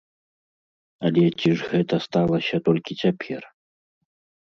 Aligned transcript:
Але 1.09 1.25
ці 1.39 1.49
ж 1.61 1.69
гэта 1.75 1.95
сталася 2.09 2.55
толькі 2.71 3.01
цяпер? 3.07 3.41